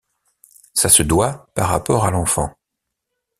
[0.73, 2.51] Ça se doit, par rapport à l’enfant.